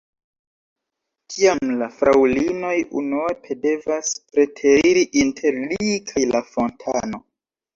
[1.33, 7.23] Tiam la fraŭlinoj unuope devas preteriri inter li kaj la fontano.